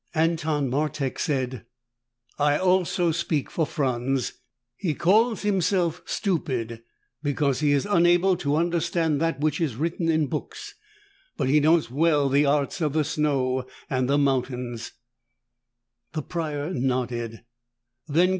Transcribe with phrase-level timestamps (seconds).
[0.15, 1.63] Anton Martek said,
[2.39, 4.33] "I also speak for Franz.
[4.75, 6.81] He calls himself stupid
[7.21, 10.73] because he is unable to understand that which is written in books.
[11.37, 14.93] But he knows well the arts of the snow and the mountains."
[16.13, 17.43] The Prior nodded.